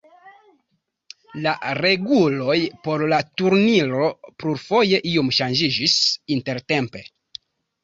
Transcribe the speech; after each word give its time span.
La 1.43 1.51
reguloj 1.79 2.55
por 2.87 3.05
la 3.13 3.21
turniro 3.43 4.09
plurfoje 4.41 5.05
iom 5.13 5.33
ŝanĝiĝis 5.43 6.01
intertempe. 6.39 7.07